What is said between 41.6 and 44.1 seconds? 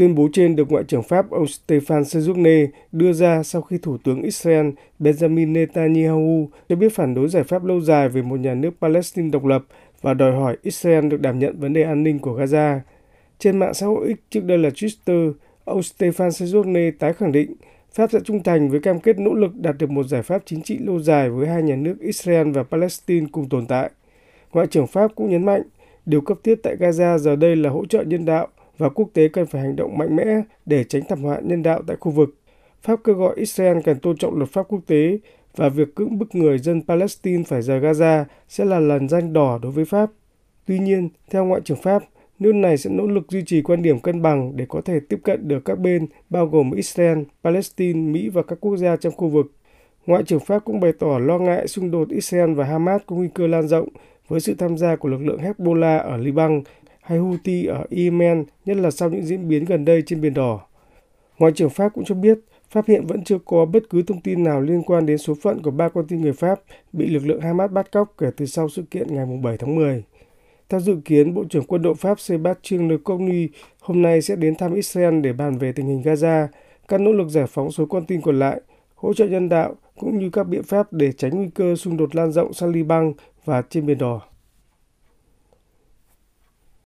trưởng Pháp, nước này sẽ nỗ lực duy trì quan điểm